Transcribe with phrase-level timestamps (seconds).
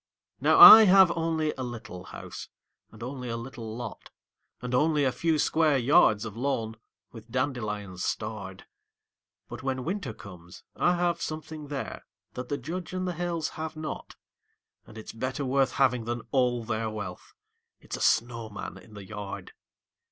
[0.39, 2.49] Now I have only a little house,
[2.91, 4.09] and only a little lot,
[4.59, 6.77] And only a few square yards of lawn,
[7.11, 8.65] with dandelions starred;
[9.47, 13.75] But when Winter comes, I have something there that the Judge and the Hales have
[13.75, 14.15] not,
[14.87, 17.35] And it's better worth having than all their wealth
[17.79, 19.51] it's a snowman in the yard.